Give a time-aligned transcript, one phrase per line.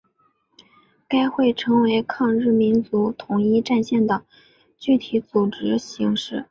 [1.07, 4.25] 该会成为抗日民族统一战线的
[4.79, 6.39] 具体组织形式。